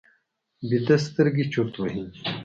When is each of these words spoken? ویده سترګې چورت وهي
ویده 0.69 0.97
سترګې 1.05 1.45
چورت 1.53 1.75
وهي 1.77 2.03